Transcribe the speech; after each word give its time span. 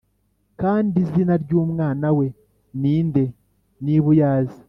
kandi 0.61 0.95
izina 1.05 1.33
ry’umwana 1.43 2.07
we 2.17 2.27
ni 2.79 2.95
nde 3.07 3.23
niba 3.83 4.07
uyazi’ 4.13 4.59